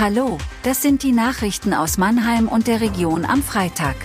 [0.00, 3.96] Hallo, das sind die Nachrichten aus Mannheim und der Region am Freitag.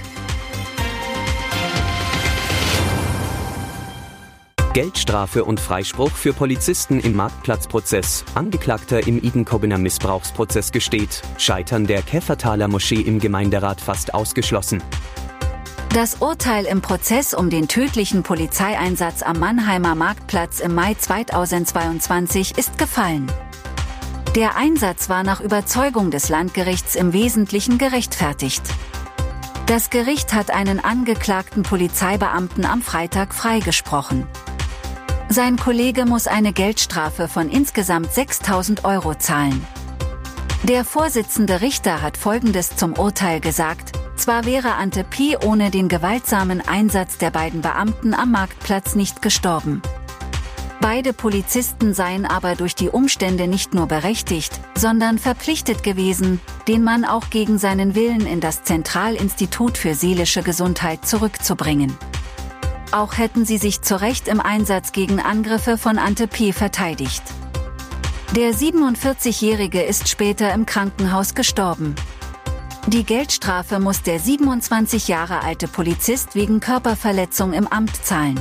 [4.73, 8.25] Geldstrafe und Freispruch für Polizisten im Marktplatzprozess.
[8.33, 11.21] Angeklagter im Idenkobener Missbrauchsprozess gesteht.
[11.37, 14.81] Scheitern der Käfertaler Moschee im Gemeinderat fast ausgeschlossen.
[15.93, 22.79] Das Urteil im Prozess um den tödlichen Polizeieinsatz am Mannheimer Marktplatz im Mai 2022 ist
[22.79, 23.31] gefallen.
[24.35, 28.63] Der Einsatz war nach Überzeugung des Landgerichts im Wesentlichen gerechtfertigt.
[29.67, 34.27] Das Gericht hat einen angeklagten Polizeibeamten am Freitag freigesprochen.
[35.29, 39.63] Sein Kollege muss eine Geldstrafe von insgesamt 6000 Euro zahlen.
[40.63, 45.37] Der Vorsitzende Richter hat Folgendes zum Urteil gesagt, zwar wäre Ante P.
[45.45, 49.83] ohne den gewaltsamen Einsatz der beiden Beamten am Marktplatz nicht gestorben.
[50.83, 57.05] Beide Polizisten seien aber durch die Umstände nicht nur berechtigt, sondern verpflichtet gewesen, den Mann
[57.05, 61.97] auch gegen seinen Willen in das Zentralinstitut für seelische Gesundheit zurückzubringen.
[62.91, 66.51] Auch hätten sie sich zu Recht im Einsatz gegen Angriffe von Ante P.
[66.51, 67.23] verteidigt.
[68.35, 71.95] Der 47-Jährige ist später im Krankenhaus gestorben.
[72.87, 78.37] Die Geldstrafe muss der 27 Jahre alte Polizist wegen Körperverletzung im Amt zahlen.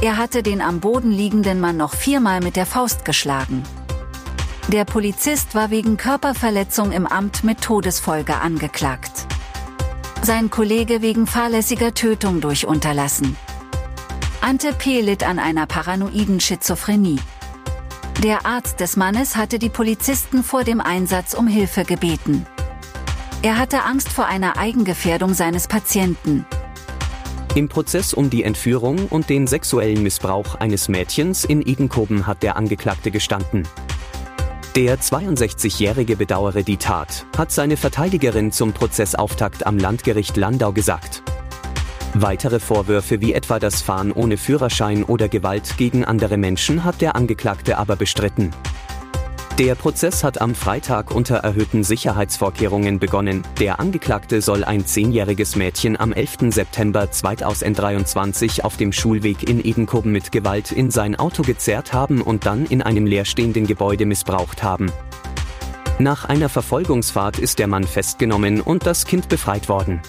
[0.00, 3.62] Er hatte den am Boden liegenden Mann noch viermal mit der Faust geschlagen.
[4.68, 9.26] Der Polizist war wegen Körperverletzung im Amt mit Todesfolge angeklagt.
[10.22, 13.36] Sein Kollege wegen fahrlässiger Tötung durch Unterlassen.
[14.40, 15.00] Ante P.
[15.00, 17.20] litt an einer paranoiden Schizophrenie.
[18.22, 22.46] Der Arzt des Mannes hatte die Polizisten vor dem Einsatz um Hilfe gebeten.
[23.42, 26.46] Er hatte Angst vor einer Eigengefährdung seines Patienten.
[27.54, 32.56] Im Prozess um die Entführung und den sexuellen Missbrauch eines Mädchens in Edenkoben hat der
[32.56, 33.62] Angeklagte gestanden.
[34.74, 41.22] Der 62-Jährige bedauere die Tat, hat seine Verteidigerin zum Prozessauftakt am Landgericht Landau gesagt.
[42.14, 47.14] Weitere Vorwürfe wie etwa das Fahren ohne Führerschein oder Gewalt gegen andere Menschen hat der
[47.14, 48.50] Angeklagte aber bestritten.
[49.58, 53.44] Der Prozess hat am Freitag unter erhöhten Sicherheitsvorkehrungen begonnen.
[53.60, 56.52] Der Angeklagte soll ein zehnjähriges Mädchen am 11.
[56.52, 62.46] September 2023 auf dem Schulweg in Edenkoben mit Gewalt in sein Auto gezerrt haben und
[62.46, 64.90] dann in einem leerstehenden Gebäude missbraucht haben.
[66.00, 70.02] Nach einer Verfolgungsfahrt ist der Mann festgenommen und das Kind befreit worden.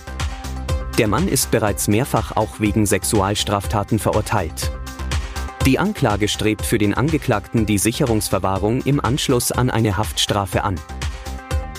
[0.98, 4.72] Der Mann ist bereits mehrfach auch wegen Sexualstraftaten verurteilt.
[5.66, 10.76] Die Anklage strebt für den Angeklagten die Sicherungsverwahrung im Anschluss an eine Haftstrafe an.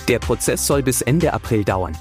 [0.09, 1.97] Der Prozess soll bis Ende April dauern.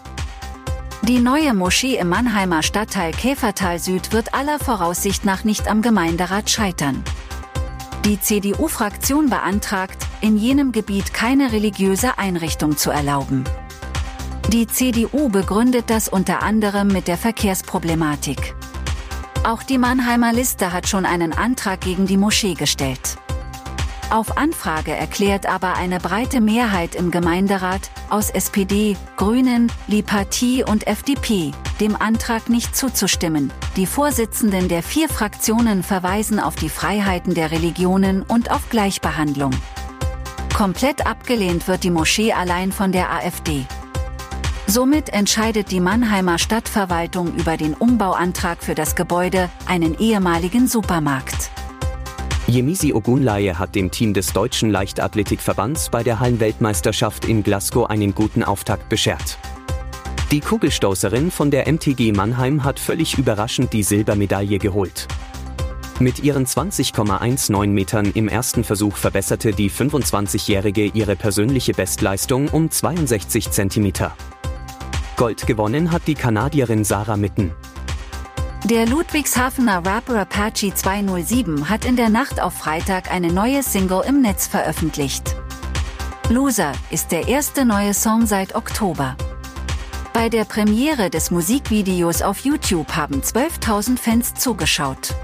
[1.03, 6.51] Die neue Moschee im Mannheimer Stadtteil Käfertal Süd wird aller Voraussicht nach nicht am Gemeinderat
[6.51, 7.05] scheitern.
[8.05, 13.45] Die CDU-Fraktion beantragt, in jenem Gebiet keine religiöse Einrichtung zu erlauben.
[14.49, 18.57] Die CDU begründet das unter anderem mit der Verkehrsproblematik.
[19.47, 23.17] Auch die Mannheimer Liste hat schon einen Antrag gegen die Moschee gestellt.
[24.11, 30.89] Auf Anfrage erklärt aber eine breite Mehrheit im Gemeinderat aus SPD, Grünen, Li Partie und
[30.89, 33.53] FDP dem Antrag nicht zuzustimmen.
[33.77, 39.53] Die Vorsitzenden der vier Fraktionen verweisen auf die Freiheiten der Religionen und auf Gleichbehandlung.
[40.57, 43.65] Komplett abgelehnt wird die Moschee allein von der AfD.
[44.69, 51.51] Somit entscheidet die Mannheimer Stadtverwaltung über den Umbauantrag für das Gebäude, einen ehemaligen Supermarkt.
[52.49, 58.43] Yemisi Ogunlaye hat dem Team des Deutschen Leichtathletikverbands bei der Hallenweltmeisterschaft in Glasgow einen guten
[58.43, 59.39] Auftakt beschert.
[60.33, 65.07] Die Kugelstoßerin von der MTG Mannheim hat völlig überraschend die Silbermedaille geholt.
[66.01, 73.51] Mit ihren 20,19 Metern im ersten Versuch verbesserte die 25-Jährige ihre persönliche Bestleistung um 62
[73.53, 74.15] Zentimeter.
[75.17, 77.53] Gold gewonnen hat die Kanadierin Sarah Mitten.
[78.65, 84.21] Der Ludwigshafener Rapper Apache 207 hat in der Nacht auf Freitag eine neue Single im
[84.21, 85.37] Netz veröffentlicht.
[86.29, 89.17] Loser ist der erste neue Song seit Oktober.
[90.13, 95.15] Bei der Premiere des Musikvideos auf YouTube haben 12.000 Fans zugeschaut.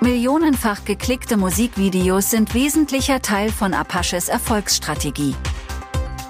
[0.00, 5.34] Millionenfach geklickte Musikvideos sind wesentlicher Teil von Apaches Erfolgsstrategie.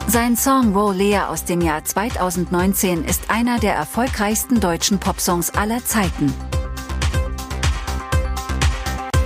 [0.09, 5.85] Sein Song Roll Leer aus dem Jahr 2019 ist einer der erfolgreichsten deutschen Popsongs aller
[5.85, 6.35] Zeiten.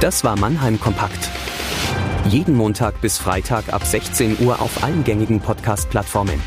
[0.01, 1.31] Das war Mannheim Kompakt.
[2.29, 6.41] Jeden Montag bis Freitag ab 16 Uhr auf allen gängigen Podcast-Plattformen.